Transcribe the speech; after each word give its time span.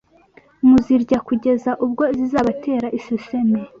muzirya 0.67 1.17
kugeza 1.27 1.71
ubwo 1.85 2.03
zizabatera 2.17 2.87
isesemi 2.97 3.59